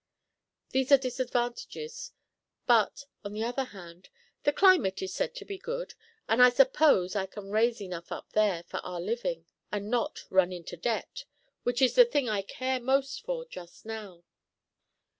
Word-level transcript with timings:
These 0.71 0.91
are 0.91 0.97
disadvantages; 0.97 2.11
but, 2.65 3.03
on 3.23 3.33
the 3.33 3.43
other 3.43 3.65
hand, 3.65 4.09
the 4.45 4.51
climate 4.51 4.99
is 5.03 5.13
said 5.13 5.35
to 5.35 5.45
be 5.45 5.59
good, 5.59 5.93
and 6.27 6.41
I 6.41 6.49
suppose 6.49 7.15
I 7.15 7.27
can 7.27 7.51
raise 7.51 7.79
enough 7.79 8.11
up 8.11 8.31
there 8.31 8.63
for 8.63 8.77
our 8.79 8.99
living, 8.99 9.45
and 9.71 9.91
not 9.91 10.25
run 10.31 10.51
into 10.51 10.75
debt, 10.75 11.25
which 11.61 11.83
is 11.83 11.93
the 11.93 12.05
thing 12.05 12.27
I 12.27 12.41
care 12.41 12.79
most 12.79 13.23
for 13.23 13.45
just 13.45 13.85
now. 13.85 14.23